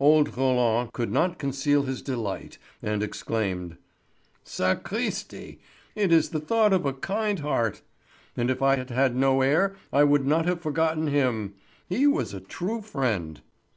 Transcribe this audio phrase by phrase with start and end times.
[0.00, 3.76] Old Roland could not conceal his delight and exclaimed:
[4.44, 5.60] "Sacristi!
[5.94, 7.82] It is the thought of a kind heart.
[8.36, 11.54] And if I had had no heir I would not have forgotten him;
[11.88, 13.40] he was a true friend."